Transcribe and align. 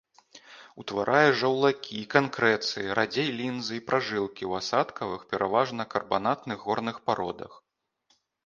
Утварае 0.83 1.29
жаўлакі, 1.41 1.99
канкрэцыі, 2.15 2.89
радзей 3.01 3.29
лінзы 3.41 3.73
і 3.81 3.85
пражылкі 3.91 4.43
ў 4.49 4.65
асадкавых, 4.65 5.21
пераважна 5.35 5.81
карбанатных 5.95 6.57
горных 6.71 6.95
пародах. 7.11 7.51